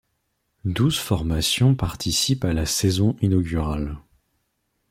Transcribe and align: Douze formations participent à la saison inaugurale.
Douze 0.65 0.97
formations 0.97 1.75
participent 1.75 2.43
à 2.45 2.53
la 2.53 2.65
saison 2.65 3.15
inaugurale. 3.21 3.97